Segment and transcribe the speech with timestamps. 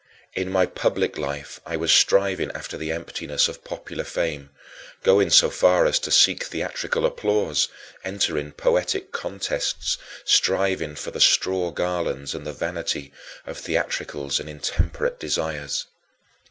[0.33, 4.49] In my public life I was striving after the emptiness of popular fame,
[5.03, 7.69] going so far as to seek theatrical applause,
[8.03, 13.13] entering poetic contests, striving for the straw garlands and the vanity
[13.45, 15.85] of theatricals and intemperate desires.